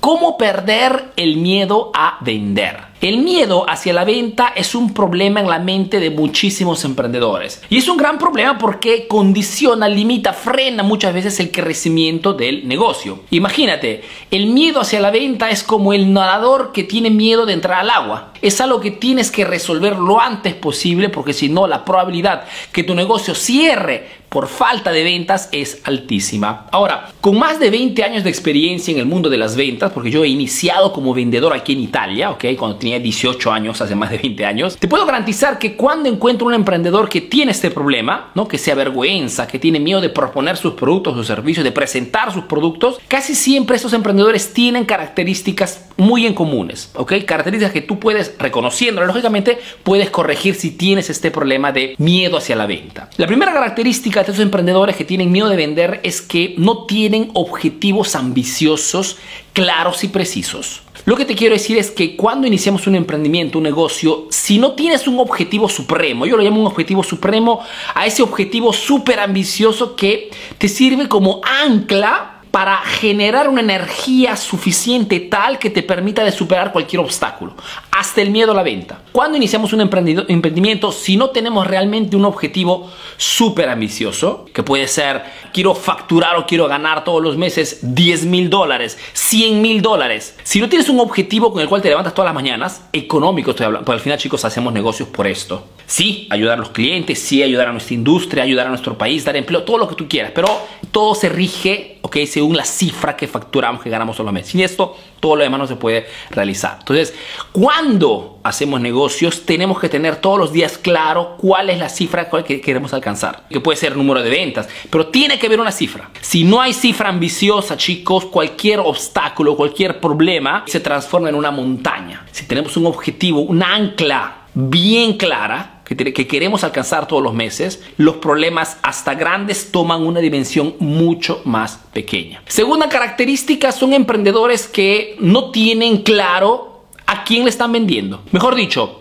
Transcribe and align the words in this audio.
¿Cómo 0.00 0.38
perder 0.38 1.12
el 1.16 1.36
miedo 1.36 1.92
a 1.94 2.16
vender? 2.22 2.89
El 3.00 3.16
miedo 3.22 3.64
hacia 3.66 3.94
la 3.94 4.04
venta 4.04 4.52
es 4.54 4.74
un 4.74 4.92
problema 4.92 5.40
en 5.40 5.48
la 5.48 5.58
mente 5.58 6.00
de 6.00 6.10
muchísimos 6.10 6.84
emprendedores. 6.84 7.62
Y 7.70 7.78
es 7.78 7.88
un 7.88 7.96
gran 7.96 8.18
problema 8.18 8.58
porque 8.58 9.08
condiciona, 9.08 9.88
limita, 9.88 10.34
frena 10.34 10.82
muchas 10.82 11.14
veces 11.14 11.40
el 11.40 11.50
crecimiento 11.50 12.34
del 12.34 12.68
negocio. 12.68 13.20
Imagínate, 13.30 14.02
el 14.30 14.48
miedo 14.48 14.82
hacia 14.82 15.00
la 15.00 15.10
venta 15.10 15.48
es 15.48 15.62
como 15.62 15.94
el 15.94 16.12
nadador 16.12 16.72
que 16.72 16.84
tiene 16.84 17.08
miedo 17.08 17.46
de 17.46 17.54
entrar 17.54 17.80
al 17.80 17.88
agua. 17.88 18.34
Es 18.42 18.60
algo 18.60 18.82
que 18.82 18.90
tienes 18.90 19.30
que 19.30 19.46
resolver 19.46 19.96
lo 19.96 20.20
antes 20.20 20.52
posible 20.52 21.08
porque 21.08 21.32
si 21.32 21.48
no 21.48 21.66
la 21.66 21.86
probabilidad 21.86 22.44
que 22.70 22.84
tu 22.84 22.94
negocio 22.94 23.34
cierre 23.34 24.20
por 24.30 24.46
falta 24.46 24.92
de 24.92 25.02
ventas 25.02 25.48
es 25.52 25.80
altísima. 25.84 26.66
Ahora, 26.70 27.10
con 27.20 27.36
más 27.38 27.58
de 27.58 27.68
20 27.68 28.02
años 28.04 28.24
de 28.24 28.30
experiencia 28.30 28.92
en 28.92 28.98
el 28.98 29.06
mundo 29.06 29.28
de 29.28 29.36
las 29.36 29.56
ventas, 29.56 29.92
porque 29.92 30.10
yo 30.10 30.24
he 30.24 30.28
iniciado 30.28 30.92
como 30.92 31.12
vendedor 31.12 31.52
aquí 31.52 31.72
en 31.72 31.80
Italia, 31.80 32.30
¿ok? 32.30 32.44
Cuando 32.56 32.76
tenía 32.76 32.89
18 32.98 33.52
años, 33.52 33.80
hace 33.80 33.94
más 33.94 34.10
de 34.10 34.18
20 34.18 34.44
años, 34.44 34.76
te 34.76 34.88
puedo 34.88 35.06
garantizar 35.06 35.58
que 35.58 35.76
cuando 35.76 36.08
encuentro 36.08 36.46
un 36.46 36.54
emprendedor 36.54 37.08
que 37.08 37.20
tiene 37.20 37.52
este 37.52 37.70
problema, 37.70 38.30
¿no? 38.34 38.48
que 38.48 38.58
se 38.58 38.72
avergüenza, 38.72 39.46
que 39.46 39.58
tiene 39.58 39.78
miedo 39.78 40.00
de 40.00 40.08
proponer 40.08 40.56
sus 40.56 40.74
productos 40.74 41.16
o 41.16 41.24
servicios, 41.24 41.64
de 41.64 41.72
presentar 41.72 42.32
sus 42.32 42.44
productos, 42.44 43.00
casi 43.08 43.34
siempre 43.34 43.76
estos 43.76 43.92
emprendedores 43.92 44.52
tienen 44.52 44.84
características 44.84 45.89
muy 46.00 46.26
en 46.26 46.34
comunes, 46.34 46.90
¿ok? 46.94 47.12
Características 47.26 47.72
que 47.72 47.82
tú 47.82 47.98
puedes, 47.98 48.34
reconociendo, 48.38 49.04
lógicamente, 49.04 49.58
puedes 49.82 50.10
corregir 50.10 50.54
si 50.54 50.72
tienes 50.72 51.10
este 51.10 51.30
problema 51.30 51.72
de 51.72 51.94
miedo 51.98 52.38
hacia 52.38 52.56
la 52.56 52.66
venta. 52.66 53.10
La 53.16 53.26
primera 53.26 53.52
característica 53.52 54.20
de 54.20 54.30
estos 54.30 54.42
emprendedores 54.42 54.96
que 54.96 55.04
tienen 55.04 55.30
miedo 55.30 55.48
de 55.48 55.56
vender 55.56 56.00
es 56.02 56.22
que 56.22 56.54
no 56.58 56.84
tienen 56.86 57.30
objetivos 57.34 58.16
ambiciosos, 58.16 59.18
claros 59.52 60.02
y 60.04 60.08
precisos. 60.08 60.82
Lo 61.04 61.16
que 61.16 61.24
te 61.24 61.34
quiero 61.34 61.54
decir 61.54 61.78
es 61.78 61.90
que 61.90 62.14
cuando 62.16 62.46
iniciamos 62.46 62.86
un 62.86 62.94
emprendimiento, 62.94 63.58
un 63.58 63.64
negocio, 63.64 64.26
si 64.30 64.58
no 64.58 64.72
tienes 64.72 65.08
un 65.08 65.18
objetivo 65.18 65.68
supremo, 65.68 66.26
yo 66.26 66.36
lo 66.36 66.42
llamo 66.42 66.60
un 66.60 66.66
objetivo 66.66 67.02
supremo, 67.02 67.60
a 67.94 68.06
ese 68.06 68.22
objetivo 68.22 68.72
súper 68.72 69.18
ambicioso 69.18 69.96
que 69.96 70.30
te 70.58 70.68
sirve 70.68 71.08
como 71.08 71.40
ancla 71.44 72.29
para 72.50 72.78
generar 72.78 73.48
una 73.48 73.60
energía 73.60 74.36
suficiente 74.36 75.20
tal 75.20 75.58
que 75.58 75.70
te 75.70 75.82
permita 75.82 76.24
de 76.24 76.32
superar 76.32 76.72
cualquier 76.72 77.00
obstáculo, 77.00 77.54
hasta 77.90 78.22
el 78.22 78.30
miedo 78.30 78.52
a 78.52 78.54
la 78.54 78.62
venta. 78.62 79.02
Cuando 79.12 79.36
iniciamos 79.36 79.72
un 79.72 79.80
emprendimiento, 79.80 80.92
si 80.92 81.16
no 81.16 81.30
tenemos 81.30 81.66
realmente 81.66 82.16
un 82.16 82.24
objetivo 82.24 82.90
súper 83.16 83.68
ambicioso, 83.68 84.46
que 84.52 84.62
puede 84.62 84.88
ser 84.88 85.22
quiero 85.52 85.74
facturar 85.74 86.36
o 86.36 86.46
quiero 86.46 86.66
ganar 86.66 87.04
todos 87.04 87.22
los 87.22 87.36
meses 87.36 87.78
10 87.82 88.26
mil 88.26 88.50
dólares, 88.50 88.98
100 89.12 89.62
mil 89.62 89.82
dólares, 89.82 90.36
si 90.42 90.60
no 90.60 90.68
tienes 90.68 90.88
un 90.88 91.00
objetivo 91.00 91.52
con 91.52 91.62
el 91.62 91.68
cual 91.68 91.82
te 91.82 91.88
levantas 91.88 92.14
todas 92.14 92.28
las 92.28 92.34
mañanas, 92.34 92.84
económico 92.92 93.50
estoy 93.50 93.66
hablando, 93.66 93.84
porque 93.84 93.98
al 93.98 94.02
final 94.02 94.18
chicos 94.18 94.44
hacemos 94.44 94.72
negocios 94.72 95.08
por 95.08 95.26
esto. 95.26 95.66
Sí, 95.86 96.28
ayudar 96.30 96.54
a 96.54 96.60
los 96.60 96.70
clientes, 96.70 97.18
sí, 97.18 97.42
ayudar 97.42 97.68
a 97.68 97.72
nuestra 97.72 97.94
industria, 97.94 98.44
ayudar 98.44 98.66
a 98.66 98.70
nuestro 98.70 98.96
país, 98.96 99.24
dar 99.24 99.36
empleo, 99.36 99.64
todo 99.64 99.78
lo 99.78 99.88
que 99.88 99.96
tú 99.96 100.08
quieras, 100.08 100.32
pero 100.34 100.48
todo 100.92 101.14
se 101.14 101.28
rige, 101.28 101.98
ok, 102.10 102.26
según 102.26 102.56
la 102.56 102.64
cifra 102.64 103.16
que 103.16 103.28
facturamos, 103.28 103.82
que 103.82 103.88
ganamos 103.88 104.16
solamente. 104.16 104.50
Sin 104.50 104.60
esto, 104.60 104.96
todo 105.20 105.36
lo 105.36 105.44
demás 105.44 105.60
no 105.60 105.66
se 105.68 105.76
puede 105.76 106.06
realizar. 106.30 106.78
Entonces, 106.80 107.14
cuando 107.52 108.40
hacemos 108.42 108.80
negocios, 108.80 109.46
tenemos 109.46 109.78
que 109.78 109.88
tener 109.88 110.16
todos 110.16 110.38
los 110.38 110.52
días 110.52 110.76
claro 110.76 111.36
cuál 111.38 111.70
es 111.70 111.78
la 111.78 111.88
cifra 111.88 112.28
que 112.28 112.60
queremos 112.60 112.92
alcanzar. 112.92 113.44
Que 113.48 113.60
puede 113.60 113.76
ser 113.76 113.96
número 113.96 114.22
de 114.22 114.28
ventas, 114.28 114.68
pero 114.90 115.06
tiene 115.06 115.38
que 115.38 115.46
haber 115.46 115.60
una 115.60 115.70
cifra. 115.70 116.10
Si 116.20 116.42
no 116.42 116.60
hay 116.60 116.72
cifra 116.72 117.08
ambiciosa, 117.10 117.76
chicos, 117.76 118.24
cualquier 118.24 118.80
obstáculo, 118.80 119.56
cualquier 119.56 120.00
problema 120.00 120.64
se 120.66 120.80
transforma 120.80 121.28
en 121.28 121.36
una 121.36 121.52
montaña. 121.52 122.26
Si 122.32 122.44
tenemos 122.46 122.76
un 122.76 122.86
objetivo, 122.86 123.42
una 123.42 123.74
ancla 123.76 124.46
bien 124.52 125.16
clara, 125.16 125.79
que, 125.96 126.26
queremos 126.26 126.64
alcanzar 126.64 127.06
todos 127.06 127.22
los 127.22 127.34
meses, 127.34 127.82
los 127.96 128.16
problemas 128.16 128.78
hasta 128.82 129.14
grandes 129.14 129.72
toman 129.72 130.06
una 130.06 130.20
dimensión 130.20 130.74
mucho 130.78 131.42
más 131.44 131.80
pequeña. 131.92 132.42
Segunda 132.46 132.88
característica 132.88 133.72
son 133.72 133.92
emprendedores 133.92 134.68
que 134.68 135.16
no 135.18 135.50
tienen 135.50 136.02
claro 136.02 136.84
a 137.06 137.24
quién 137.24 137.44
le 137.44 137.50
están 137.50 137.72
vendiendo. 137.72 138.22
Mejor 138.30 138.54
dicho, 138.54 139.00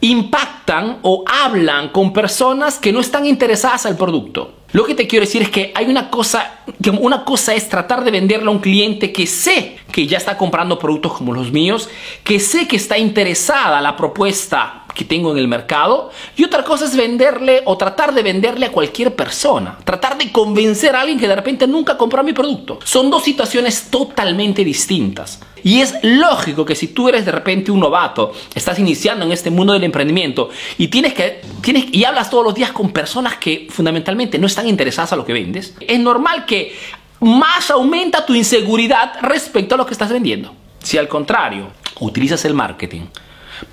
impactan 0.00 0.98
o 1.02 1.24
hablan 1.26 1.88
con 1.88 2.12
personas 2.12 2.78
que 2.78 2.92
no 2.92 3.00
están 3.00 3.26
interesadas 3.26 3.86
al 3.86 3.96
producto. 3.96 4.54
Lo 4.72 4.84
que 4.84 4.94
te 4.94 5.06
quiero 5.06 5.24
decir 5.24 5.40
es 5.40 5.48
que 5.48 5.72
hay 5.74 5.86
una 5.86 6.10
cosa, 6.10 6.60
que 6.82 6.90
una 6.90 7.24
cosa 7.24 7.54
es 7.54 7.70
tratar 7.70 8.04
de 8.04 8.10
venderle 8.10 8.48
a 8.48 8.50
un 8.50 8.58
cliente 8.58 9.12
que 9.12 9.26
sé 9.26 9.78
que 9.98 10.06
ya 10.06 10.16
está 10.16 10.38
comprando 10.38 10.78
productos 10.78 11.14
como 11.14 11.34
los 11.34 11.50
míos, 11.50 11.88
que 12.22 12.38
sé 12.38 12.68
que 12.68 12.76
está 12.76 12.98
interesada 12.98 13.80
la 13.80 13.96
propuesta 13.96 14.84
que 14.94 15.04
tengo 15.04 15.32
en 15.32 15.38
el 15.38 15.48
mercado 15.48 16.12
y 16.36 16.44
otra 16.44 16.62
cosa 16.62 16.84
es 16.84 16.94
venderle 16.94 17.62
o 17.64 17.76
tratar 17.76 18.14
de 18.14 18.22
venderle 18.22 18.66
a 18.66 18.70
cualquier 18.70 19.16
persona, 19.16 19.76
tratar 19.82 20.16
de 20.16 20.30
convencer 20.30 20.94
a 20.94 21.00
alguien 21.00 21.18
que 21.18 21.26
de 21.26 21.34
repente 21.34 21.66
nunca 21.66 21.96
compró 21.96 22.22
mi 22.22 22.32
producto. 22.32 22.78
Son 22.84 23.10
dos 23.10 23.24
situaciones 23.24 23.90
totalmente 23.90 24.64
distintas. 24.64 25.40
Y 25.64 25.80
es 25.80 25.94
lógico 26.02 26.64
que 26.64 26.76
si 26.76 26.88
tú 26.88 27.08
eres 27.08 27.26
de 27.26 27.32
repente 27.32 27.70
un 27.70 27.80
novato, 27.80 28.32
estás 28.54 28.78
iniciando 28.78 29.24
en 29.24 29.32
este 29.32 29.50
mundo 29.50 29.72
del 29.72 29.84
emprendimiento 29.84 30.50
y 30.78 30.88
tienes 30.88 31.14
que 31.14 31.40
tienes 31.60 31.86
y 31.92 32.04
hablas 32.04 32.30
todos 32.30 32.44
los 32.44 32.54
días 32.54 32.70
con 32.70 32.90
personas 32.90 33.36
que 33.36 33.66
fundamentalmente 33.70 34.38
no 34.38 34.46
están 34.46 34.68
interesadas 34.68 35.12
a 35.12 35.16
lo 35.16 35.24
que 35.24 35.32
vendes, 35.32 35.74
es 35.80 35.98
normal 35.98 36.46
que 36.46 36.76
más 37.20 37.70
aumenta 37.70 38.24
tu 38.24 38.34
inseguridad 38.34 39.14
respecto 39.22 39.74
a 39.74 39.78
lo 39.78 39.86
que 39.86 39.92
estás 39.92 40.10
vendiendo. 40.10 40.54
Si 40.82 40.98
al 40.98 41.08
contrario, 41.08 41.68
utilizas 42.00 42.44
el 42.44 42.54
marketing 42.54 43.02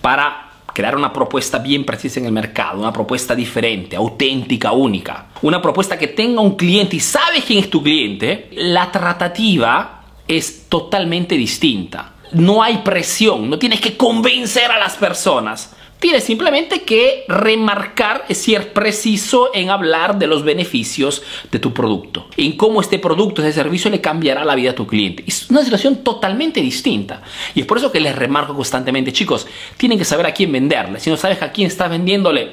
para 0.02 0.46
crear 0.74 0.96
una 0.98 1.14
propuesta 1.14 1.58
bien 1.60 1.86
precisa 1.86 2.20
en 2.20 2.26
el 2.26 2.32
mercado, 2.34 2.80
una 2.80 2.92
propuesta 2.92 3.34
diferente, 3.34 3.96
auténtica, 3.96 4.74
única, 4.74 5.28
una 5.42 5.62
propuesta 5.62 5.98
que 5.98 6.10
tenga 6.10 6.42
un 6.42 6.56
cliente 6.56 6.98
y 6.98 7.00
sabes 7.00 7.46
quién 7.46 7.60
es 7.60 7.70
tu 7.70 7.82
cliente, 7.82 8.50
la 8.52 8.92
tratativa 8.92 10.04
es 10.28 10.68
totalmente 10.68 11.36
distinta. 11.36 12.12
No 12.34 12.62
hay 12.62 12.80
presión, 12.80 13.50
no 13.50 13.58
tienes 13.58 13.80
que 13.80 13.96
convencer 13.96 14.70
a 14.70 14.78
las 14.78 14.96
personas. 14.96 15.74
Tienes 16.06 16.24
simplemente 16.24 16.84
que 16.84 17.26
remarcar, 17.28 18.26
es 18.30 18.38
ser 18.38 18.74
preciso 18.74 19.50
en 19.56 19.72
hablar 19.72 20.20
de 20.20 20.28
los 20.28 20.44
beneficios 20.44 21.24
de 21.52 21.58
tu 21.58 21.74
producto, 21.74 22.28
en 22.38 22.56
cómo 22.56 22.80
este 22.80 23.00
producto, 23.00 23.42
ese 23.42 23.54
servicio 23.54 23.90
le 23.90 24.02
cambiará 24.02 24.46
la 24.46 24.54
vida 24.54 24.70
a 24.70 24.76
tu 24.76 24.86
cliente. 24.86 25.24
Es 25.26 25.50
una 25.50 25.64
situación 25.64 26.04
totalmente 26.04 26.62
distinta. 26.62 27.24
Y 27.56 27.62
es 27.62 27.66
por 27.66 27.80
eso 27.80 27.92
que 27.92 28.00
les 28.00 28.16
remarco 28.16 28.54
constantemente, 28.54 29.12
chicos, 29.12 29.48
tienen 29.78 29.98
que 29.98 30.06
saber 30.06 30.28
a 30.28 30.32
quién 30.32 30.52
venderle. 30.52 31.00
Si 31.00 31.10
no 31.10 31.18
sabes 31.18 31.42
a 31.42 31.52
quién 31.52 31.66
estás 31.70 31.90
vendiéndole, 31.90 32.52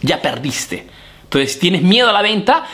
ya 0.00 0.22
perdiste. 0.22 0.86
Entonces, 1.24 1.54
si 1.54 1.58
tienes 1.58 1.82
miedo 1.82 2.08
a 2.08 2.12
la 2.12 2.22
venta, 2.22 2.64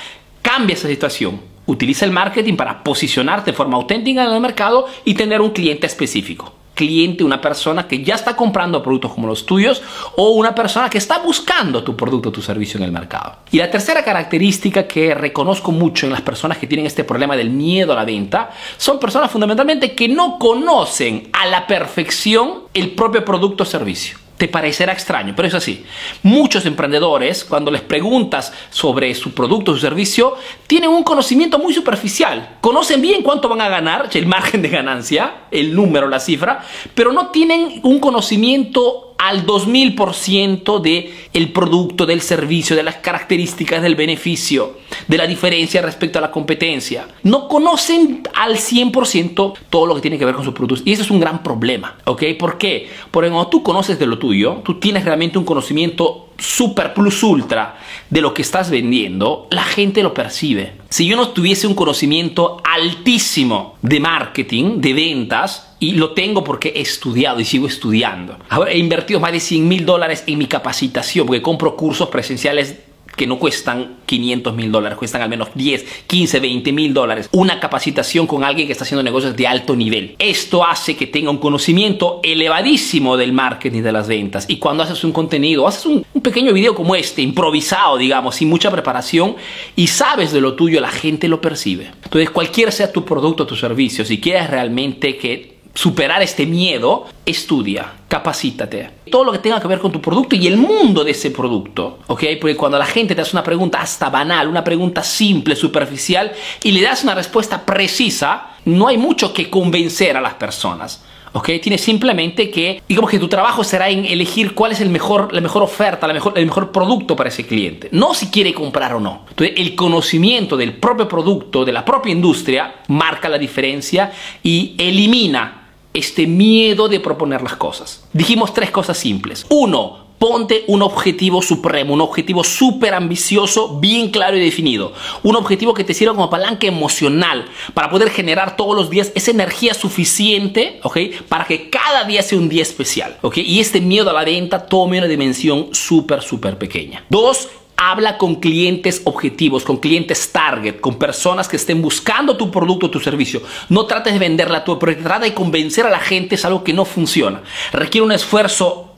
cambia 0.42 0.74
esa 0.74 0.88
situación. 0.88 1.40
Utiliza 1.64 2.04
el 2.04 2.10
marketing 2.10 2.56
para 2.56 2.84
posicionarte 2.84 3.52
de 3.52 3.56
forma 3.56 3.78
auténtica 3.78 4.26
en 4.26 4.32
el 4.32 4.40
mercado 4.42 4.86
y 5.02 5.14
tener 5.14 5.40
un 5.40 5.52
cliente 5.52 5.86
específico 5.86 6.59
cliente, 6.80 7.22
una 7.22 7.42
persona 7.42 7.86
que 7.86 8.02
ya 8.02 8.14
está 8.14 8.34
comprando 8.34 8.82
productos 8.82 9.12
como 9.12 9.26
los 9.26 9.44
tuyos 9.44 9.82
o 10.16 10.30
una 10.30 10.54
persona 10.54 10.88
que 10.88 10.96
está 10.96 11.18
buscando 11.18 11.84
tu 11.84 11.94
producto 11.94 12.32
tu 12.32 12.40
servicio 12.40 12.78
en 12.78 12.84
el 12.84 12.90
mercado. 12.90 13.36
Y 13.50 13.58
la 13.58 13.70
tercera 13.70 14.02
característica 14.02 14.86
que 14.86 15.14
reconozco 15.14 15.72
mucho 15.72 16.06
en 16.06 16.12
las 16.12 16.22
personas 16.22 16.56
que 16.56 16.66
tienen 16.66 16.86
este 16.86 17.04
problema 17.04 17.36
del 17.36 17.50
miedo 17.50 17.92
a 17.92 17.96
la 17.96 18.06
venta 18.06 18.50
son 18.78 18.98
personas 18.98 19.30
fundamentalmente 19.30 19.94
que 19.94 20.08
no 20.08 20.38
conocen 20.38 21.28
a 21.34 21.44
la 21.46 21.66
perfección 21.66 22.60
el 22.72 22.92
propio 22.92 23.26
producto 23.26 23.64
o 23.64 23.66
servicio 23.66 24.29
te 24.40 24.48
parecerá 24.48 24.94
extraño, 24.94 25.34
pero 25.36 25.48
es 25.48 25.52
así. 25.52 25.84
Muchos 26.22 26.64
emprendedores, 26.64 27.44
cuando 27.44 27.70
les 27.70 27.82
preguntas 27.82 28.54
sobre 28.70 29.14
su 29.14 29.34
producto 29.34 29.72
o 29.72 29.74
su 29.74 29.82
servicio, 29.82 30.34
tienen 30.66 30.88
un 30.88 31.02
conocimiento 31.02 31.58
muy 31.58 31.74
superficial. 31.74 32.56
Conocen 32.62 33.02
bien 33.02 33.22
cuánto 33.22 33.50
van 33.50 33.60
a 33.60 33.68
ganar, 33.68 34.08
el 34.14 34.24
margen 34.24 34.62
de 34.62 34.70
ganancia, 34.70 35.42
el 35.50 35.74
número, 35.74 36.08
la 36.08 36.20
cifra, 36.20 36.64
pero 36.94 37.12
no 37.12 37.28
tienen 37.28 37.80
un 37.82 38.00
conocimiento 38.00 39.09
al 39.20 39.44
2000% 39.44 40.80
de 40.80 41.12
el 41.34 41.52
producto, 41.52 42.06
del 42.06 42.22
servicio, 42.22 42.74
de 42.74 42.82
las 42.82 42.96
características 42.96 43.82
del 43.82 43.94
beneficio, 43.94 44.78
de 45.08 45.18
la 45.18 45.26
diferencia 45.26 45.82
respecto 45.82 46.18
a 46.18 46.22
la 46.22 46.30
competencia. 46.30 47.06
No 47.22 47.46
conocen 47.46 48.22
al 48.34 48.56
100% 48.56 49.54
todo 49.68 49.86
lo 49.86 49.94
que 49.94 50.00
tiene 50.00 50.18
que 50.18 50.24
ver 50.24 50.34
con 50.34 50.44
sus 50.44 50.54
productos 50.54 50.86
y 50.86 50.92
eso 50.92 51.02
es 51.02 51.10
un 51.10 51.20
gran 51.20 51.42
problema, 51.42 51.98
¿ok? 52.06 52.22
¿Por 52.38 52.56
qué? 52.56 52.88
Porque 53.10 53.28
cuando 53.28 53.48
tú 53.48 53.62
conoces 53.62 53.98
de 53.98 54.06
lo 54.06 54.18
tuyo, 54.18 54.62
tú 54.64 54.80
tienes 54.80 55.04
realmente 55.04 55.36
un 55.36 55.44
conocimiento 55.44 56.29
super 56.40 56.94
plus 56.94 57.22
ultra 57.22 57.78
de 58.08 58.20
lo 58.20 58.34
que 58.34 58.42
estás 58.42 58.70
vendiendo, 58.70 59.46
la 59.50 59.64
gente 59.64 60.02
lo 60.02 60.14
percibe. 60.14 60.72
Si 60.88 61.06
yo 61.06 61.16
no 61.16 61.28
tuviese 61.28 61.66
un 61.66 61.74
conocimiento 61.74 62.60
altísimo 62.64 63.76
de 63.82 64.00
marketing, 64.00 64.80
de 64.80 64.92
ventas, 64.92 65.70
y 65.78 65.92
lo 65.92 66.12
tengo 66.12 66.44
porque 66.44 66.74
he 66.76 66.82
estudiado 66.82 67.40
y 67.40 67.44
sigo 67.44 67.66
estudiando. 67.66 68.38
He 68.68 68.78
invertido 68.78 69.18
más 69.18 69.32
de 69.32 69.40
100 69.40 69.66
mil 69.66 69.86
dólares 69.86 70.24
en 70.26 70.38
mi 70.38 70.46
capacitación 70.46 71.26
porque 71.26 71.40
compro 71.40 71.74
cursos 71.74 72.08
presenciales 72.10 72.76
que 73.16 73.26
no 73.26 73.38
cuestan 73.38 73.96
500 74.06 74.54
mil 74.54 74.72
dólares, 74.72 74.98
cuestan 74.98 75.22
al 75.22 75.28
menos 75.28 75.48
10, 75.54 76.04
15, 76.06 76.40
20 76.40 76.72
mil 76.72 76.94
dólares. 76.94 77.28
Una 77.32 77.60
capacitación 77.60 78.26
con 78.26 78.44
alguien 78.44 78.66
que 78.66 78.72
está 78.72 78.84
haciendo 78.84 79.02
negocios 79.02 79.36
de 79.36 79.46
alto 79.46 79.76
nivel. 79.76 80.16
Esto 80.18 80.64
hace 80.64 80.96
que 80.96 81.06
tenga 81.06 81.30
un 81.30 81.38
conocimiento 81.38 82.20
elevadísimo 82.22 83.16
del 83.16 83.32
marketing 83.32 83.82
de 83.82 83.92
las 83.92 84.08
ventas. 84.08 84.46
Y 84.48 84.56
cuando 84.56 84.82
haces 84.82 85.04
un 85.04 85.12
contenido, 85.12 85.66
haces 85.66 85.86
un, 85.86 86.04
pequeño 86.22 86.52
video 86.52 86.74
como 86.74 86.94
este, 86.94 87.22
improvisado, 87.22 87.96
digamos, 87.96 88.36
sin 88.36 88.48
mucha 88.48 88.70
preparación, 88.70 89.36
y 89.76 89.86
sabes 89.86 90.32
de 90.32 90.40
lo 90.40 90.54
tuyo, 90.54 90.80
la 90.80 90.90
gente 90.90 91.28
lo 91.28 91.40
percibe. 91.40 91.90
Entonces, 92.04 92.30
cualquiera 92.30 92.70
sea 92.70 92.92
tu 92.92 93.04
producto 93.04 93.44
o 93.44 93.46
tu 93.46 93.56
servicio, 93.56 94.04
si 94.04 94.20
quieres 94.20 94.50
realmente 94.50 95.16
que 95.16 95.59
superar 95.74 96.22
este 96.22 96.46
miedo, 96.46 97.06
estudia, 97.24 97.92
capacítate. 98.08 98.90
Todo 99.10 99.24
lo 99.24 99.32
que 99.32 99.38
tenga 99.38 99.60
que 99.60 99.68
ver 99.68 99.78
con 99.78 99.92
tu 99.92 100.00
producto 100.00 100.36
y 100.36 100.46
el 100.46 100.56
mundo 100.56 101.04
de 101.04 101.12
ese 101.12 101.30
producto, 101.30 102.00
¿ok? 102.06 102.24
Porque 102.40 102.56
cuando 102.56 102.78
la 102.78 102.86
gente 102.86 103.14
te 103.14 103.22
hace 103.22 103.36
una 103.36 103.44
pregunta 103.44 103.80
hasta 103.80 104.10
banal, 104.10 104.48
una 104.48 104.64
pregunta 104.64 105.02
simple, 105.02 105.56
superficial, 105.56 106.32
y 106.62 106.72
le 106.72 106.82
das 106.82 107.04
una 107.04 107.14
respuesta 107.14 107.64
precisa, 107.64 108.50
no 108.64 108.88
hay 108.88 108.98
mucho 108.98 109.32
que 109.32 109.48
convencer 109.48 110.16
a 110.16 110.20
las 110.20 110.34
personas. 110.34 111.02
¿ok? 111.32 111.50
Tienes 111.62 111.80
simplemente 111.80 112.50
que, 112.50 112.82
digamos 112.88 113.10
que 113.10 113.18
tu 113.18 113.28
trabajo 113.28 113.64
será 113.64 113.88
en 113.88 114.04
elegir 114.04 114.54
cuál 114.54 114.72
es 114.72 114.80
el 114.80 114.90
mejor, 114.90 115.32
la 115.32 115.40
mejor 115.40 115.62
oferta, 115.62 116.06
la 116.06 116.14
mejor, 116.14 116.34
el 116.36 116.46
mejor 116.46 116.72
producto 116.72 117.16
para 117.16 117.28
ese 117.28 117.46
cliente. 117.46 117.88
No 117.92 118.14
si 118.14 118.28
quiere 118.28 118.52
comprar 118.52 118.94
o 118.94 119.00
no. 119.00 119.24
Entonces, 119.30 119.54
el 119.56 119.74
conocimiento 119.74 120.56
del 120.56 120.74
propio 120.74 121.08
producto, 121.08 121.64
de 121.64 121.72
la 121.72 121.84
propia 121.84 122.12
industria, 122.12 122.74
marca 122.88 123.28
la 123.28 123.38
diferencia 123.38 124.12
y 124.42 124.74
elimina 124.78 125.59
este 125.92 126.26
miedo 126.26 126.88
de 126.88 127.00
proponer 127.00 127.42
las 127.42 127.56
cosas. 127.56 128.04
Dijimos 128.12 128.54
tres 128.54 128.70
cosas 128.70 128.98
simples. 128.98 129.46
Uno, 129.48 130.10
ponte 130.20 130.64
un 130.66 130.82
objetivo 130.82 131.40
supremo, 131.40 131.94
un 131.94 132.02
objetivo 132.02 132.44
súper 132.44 132.92
ambicioso, 132.92 133.80
bien 133.80 134.10
claro 134.10 134.36
y 134.36 134.40
definido. 134.40 134.92
Un 135.22 135.34
objetivo 135.34 135.72
que 135.72 135.82
te 135.82 135.94
sirva 135.94 136.14
como 136.14 136.28
palanca 136.28 136.66
emocional 136.66 137.46
para 137.72 137.88
poder 137.88 138.10
generar 138.10 138.54
todos 138.54 138.76
los 138.76 138.90
días 138.90 139.12
esa 139.14 139.30
energía 139.30 139.72
suficiente, 139.72 140.78
¿ok? 140.82 140.98
Para 141.26 141.46
que 141.46 141.70
cada 141.70 142.04
día 142.04 142.22
sea 142.22 142.38
un 142.38 142.50
día 142.50 142.62
especial, 142.62 143.16
¿ok? 143.22 143.38
Y 143.38 143.60
este 143.60 143.80
miedo 143.80 144.10
a 144.10 144.12
la 144.12 144.24
venta 144.24 144.66
tome 144.66 144.98
una 144.98 145.08
dimensión 145.08 145.68
súper, 145.72 146.20
súper 146.20 146.58
pequeña. 146.58 147.02
Dos, 147.08 147.48
habla 147.80 148.18
con 148.18 148.36
clientes 148.36 149.00
objetivos, 149.04 149.64
con 149.64 149.78
clientes 149.78 150.30
target, 150.32 150.80
con 150.80 150.98
personas 150.98 151.48
que 151.48 151.56
estén 151.56 151.80
buscando 151.80 152.36
tu 152.36 152.50
producto 152.50 152.86
o 152.86 152.90
tu 152.90 153.00
servicio. 153.00 153.40
No 153.70 153.86
trates 153.86 154.12
de 154.12 154.18
venderla 154.18 154.64
tú, 154.64 154.78
pero 154.78 154.94
trata 155.02 155.24
de 155.24 155.32
convencer 155.32 155.86
a 155.86 155.90
la 155.90 155.98
gente 155.98 156.34
es 156.34 156.44
algo 156.44 156.62
que 156.62 156.74
no 156.74 156.84
funciona. 156.84 157.42
Requiere 157.72 158.04
un 158.04 158.12
esfuerzo 158.12 158.89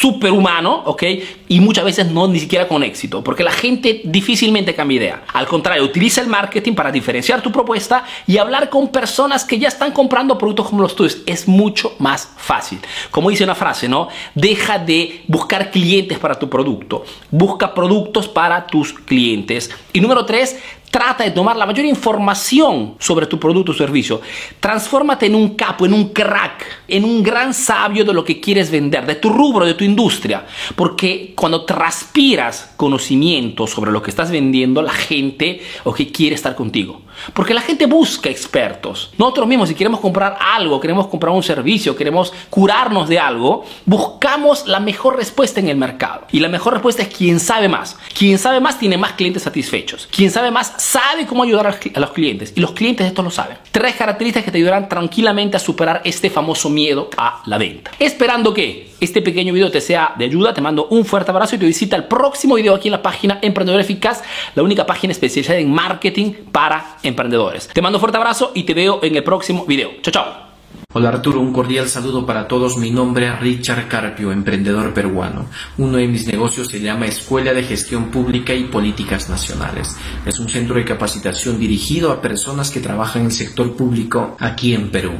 superhumano, 0.00 0.82
¿ok? 0.84 1.02
Y 1.48 1.60
muchas 1.60 1.84
veces 1.84 2.06
no 2.06 2.28
ni 2.28 2.38
siquiera 2.38 2.68
con 2.68 2.82
éxito, 2.84 3.24
porque 3.24 3.42
la 3.42 3.50
gente 3.50 4.00
difícilmente 4.04 4.74
cambia 4.74 4.96
idea. 4.96 5.22
Al 5.32 5.46
contrario, 5.46 5.82
utiliza 5.82 6.20
el 6.20 6.28
marketing 6.28 6.74
para 6.74 6.92
diferenciar 6.92 7.42
tu 7.42 7.50
propuesta 7.50 8.04
y 8.26 8.38
hablar 8.38 8.68
con 8.70 8.88
personas 8.88 9.44
que 9.44 9.58
ya 9.58 9.68
están 9.68 9.92
comprando 9.92 10.38
productos 10.38 10.68
como 10.68 10.82
los 10.82 10.94
tuyos. 10.94 11.18
Es 11.26 11.48
mucho 11.48 11.96
más 11.98 12.30
fácil. 12.36 12.78
Como 13.10 13.30
dice 13.30 13.44
una 13.44 13.54
frase, 13.54 13.88
¿no? 13.88 14.08
Deja 14.34 14.78
de 14.78 15.24
buscar 15.26 15.70
clientes 15.70 16.18
para 16.18 16.38
tu 16.38 16.48
producto. 16.48 17.04
Busca 17.30 17.74
productos 17.74 18.28
para 18.28 18.66
tus 18.66 18.92
clientes. 18.92 19.70
Y 19.92 20.00
número 20.00 20.24
tres, 20.24 20.58
Trata 20.90 21.24
de 21.24 21.32
tomar 21.32 21.56
la 21.56 21.66
mayor 21.66 21.84
información 21.84 22.94
sobre 22.98 23.26
tu 23.26 23.38
producto 23.38 23.72
o 23.72 23.74
servicio. 23.74 24.20
Transfórmate 24.58 25.26
en 25.26 25.34
un 25.34 25.54
capo, 25.54 25.84
en 25.84 25.92
un 25.92 26.10
crack, 26.12 26.64
en 26.88 27.04
un 27.04 27.22
gran 27.22 27.52
sabio 27.52 28.04
de 28.04 28.14
lo 28.14 28.24
que 28.24 28.40
quieres 28.40 28.70
vender, 28.70 29.04
de 29.04 29.16
tu 29.16 29.28
rubro, 29.28 29.66
de 29.66 29.74
tu 29.74 29.84
industria. 29.84 30.46
Porque 30.74 31.34
cuando 31.36 31.64
transpiras 31.64 32.72
conocimiento 32.76 33.66
sobre 33.66 33.92
lo 33.92 34.02
que 34.02 34.10
estás 34.10 34.30
vendiendo, 34.30 34.80
la 34.80 34.92
gente 34.92 35.60
o 35.84 35.92
que 35.92 36.10
quiere 36.10 36.34
estar 36.34 36.54
contigo. 36.54 37.02
Porque 37.32 37.54
la 37.54 37.60
gente 37.60 37.86
busca 37.86 38.28
expertos. 38.28 39.10
Nosotros 39.18 39.46
mismos, 39.46 39.68
si 39.68 39.74
queremos 39.74 40.00
comprar 40.00 40.36
algo, 40.40 40.80
queremos 40.80 41.06
comprar 41.08 41.32
un 41.34 41.42
servicio, 41.42 41.96
queremos 41.96 42.32
curarnos 42.50 43.08
de 43.08 43.18
algo, 43.18 43.64
buscamos 43.84 44.66
la 44.66 44.80
mejor 44.80 45.16
respuesta 45.16 45.60
en 45.60 45.68
el 45.68 45.76
mercado. 45.76 46.26
Y 46.32 46.40
la 46.40 46.48
mejor 46.48 46.74
respuesta 46.74 47.02
es 47.02 47.08
quien 47.08 47.40
sabe 47.40 47.68
más. 47.68 47.96
Quien 48.16 48.38
sabe 48.38 48.60
más 48.60 48.78
tiene 48.78 48.96
más 48.96 49.12
clientes 49.12 49.42
satisfechos. 49.42 50.08
Quien 50.10 50.30
sabe 50.30 50.50
más 50.50 50.74
sabe 50.78 51.26
cómo 51.26 51.42
ayudar 51.42 51.66
a 51.66 52.00
los 52.00 52.10
clientes. 52.10 52.52
Y 52.54 52.60
los 52.60 52.72
clientes 52.72 53.06
esto 53.06 53.22
lo 53.22 53.30
saben. 53.30 53.58
Tres 53.70 53.94
características 53.96 54.44
que 54.44 54.50
te 54.50 54.58
ayudarán 54.58 54.88
tranquilamente 54.88 55.56
a 55.56 55.60
superar 55.60 56.02
este 56.04 56.30
famoso 56.30 56.70
miedo 56.70 57.10
a 57.16 57.42
la 57.46 57.58
venta. 57.58 57.90
Esperando 57.98 58.54
que 58.54 58.87
este 59.00 59.22
pequeño 59.22 59.52
video 59.52 59.70
te 59.70 59.80
sea 59.80 60.14
de 60.18 60.24
ayuda, 60.24 60.54
te 60.54 60.60
mando 60.60 60.86
un 60.88 61.04
fuerte 61.04 61.30
abrazo 61.30 61.56
y 61.56 61.58
te 61.58 61.66
visita 61.66 61.96
el 61.96 62.04
próximo 62.04 62.54
video 62.56 62.74
aquí 62.74 62.88
en 62.88 62.92
la 62.92 63.02
página 63.02 63.38
Emprendedor 63.42 63.80
Eficaz, 63.80 64.22
la 64.54 64.62
única 64.62 64.86
página 64.86 65.12
especializada 65.12 65.58
en 65.58 65.72
marketing 65.72 66.32
para 66.52 66.96
emprendedores. 67.02 67.68
Te 67.68 67.82
mando 67.82 67.98
un 67.98 68.00
fuerte 68.00 68.18
abrazo 68.18 68.52
y 68.54 68.64
te 68.64 68.74
veo 68.74 69.00
en 69.02 69.16
el 69.16 69.24
próximo 69.24 69.64
video. 69.66 69.90
Chao, 70.02 70.12
chao. 70.12 70.48
Hola 70.94 71.10
Arturo, 71.10 71.40
un 71.40 71.52
cordial 71.52 71.88
saludo 71.88 72.24
para 72.24 72.48
todos. 72.48 72.76
Mi 72.78 72.90
nombre 72.90 73.26
es 73.26 73.38
Richard 73.40 73.88
Carpio, 73.88 74.32
emprendedor 74.32 74.94
peruano. 74.94 75.46
Uno 75.76 75.98
de 75.98 76.06
mis 76.06 76.26
negocios 76.26 76.68
se 76.68 76.80
llama 76.80 77.06
Escuela 77.06 77.52
de 77.52 77.62
Gestión 77.62 78.10
Pública 78.10 78.54
y 78.54 78.64
Políticas 78.64 79.28
Nacionales. 79.28 79.96
Es 80.24 80.38
un 80.38 80.48
centro 80.48 80.76
de 80.76 80.84
capacitación 80.84 81.58
dirigido 81.58 82.10
a 82.10 82.22
personas 82.22 82.70
que 82.70 82.80
trabajan 82.80 83.22
en 83.22 83.26
el 83.26 83.32
sector 83.32 83.76
público 83.76 84.36
aquí 84.40 84.74
en 84.74 84.90
Perú. 84.90 85.12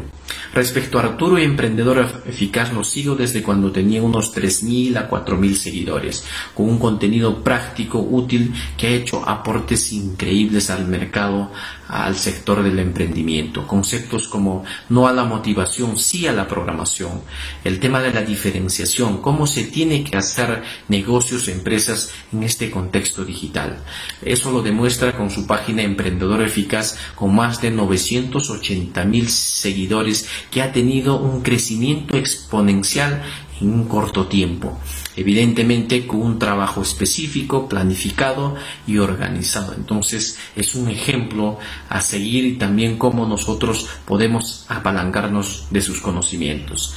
Respecto 0.53 0.99
a 0.99 1.03
Arturo 1.03 1.39
y 1.39 1.45
Emprendedor 1.45 2.23
Eficaz, 2.27 2.73
lo 2.73 2.85
sigo 2.85 3.15
desde 3.15 3.43
cuando 3.43 3.71
tenía 3.71 4.03
unos 4.03 4.35
3.000 4.35 4.97
a 4.97 5.11
4.000 5.11 5.55
seguidores, 5.55 6.25
con 6.55 6.69
un 6.69 6.79
contenido 6.79 7.43
práctico, 7.43 7.99
útil, 7.99 8.53
que 8.77 8.87
ha 8.89 8.91
hecho 8.91 9.29
aportes 9.29 9.93
increíbles 9.93 10.71
al 10.71 10.87
mercado, 10.87 11.51
al 11.89 12.17
sector 12.17 12.63
del 12.63 12.79
emprendimiento. 12.79 13.67
Conceptos 13.67 14.29
como 14.29 14.65
no 14.89 15.09
a 15.09 15.13
la 15.13 15.25
motivación, 15.25 15.99
sí 15.99 16.27
a 16.27 16.33
la 16.33 16.47
programación. 16.47 17.23
El 17.65 17.79
tema 17.81 18.01
de 18.01 18.13
la 18.13 18.23
diferenciación, 18.23 19.23
cómo 19.23 19.47
se 19.47 19.65
tiene 19.65 20.05
que 20.05 20.17
hacer 20.17 20.63
negocios, 20.89 21.49
empresas 21.49 22.13
en 22.33 22.43
este 22.43 22.71
contexto 22.71 23.25
digital. 23.25 23.79
Eso 24.23 24.51
lo 24.51 24.63
demuestra 24.63 25.17
con 25.17 25.31
su 25.31 25.47
página 25.47 25.83
Emprendedor 25.83 26.43
Eficaz, 26.43 26.97
con 27.15 27.35
más 27.35 27.61
de 27.61 27.73
980.000 27.73 29.27
seguidores 29.29 30.18
que 30.51 30.63
ha 30.63 30.73
tenido 30.73 31.21
un 31.21 31.43
crecimiento 31.43 32.17
exponencial 32.17 33.23
en 33.61 33.73
un 33.73 33.89
corto 33.89 34.27
tiempo, 34.27 34.79
evidentemente 35.17 36.07
con 36.07 36.23
un 36.23 36.39
trabajo 36.39 36.83
específico, 36.83 37.69
planificado 37.69 38.55
y 38.87 38.99
organizado. 38.99 39.75
Entonces 39.75 40.39
es 40.57 40.75
un 40.75 40.89
ejemplo 40.89 41.59
a 41.89 42.01
seguir 42.01 42.45
y 42.45 42.57
también 42.57 42.99
cómo 42.99 43.27
nosotros 43.27 43.89
podemos 44.07 44.65
apalancarnos 44.69 45.67
de 45.71 45.81
sus 45.81 46.01
conocimientos. 46.01 46.95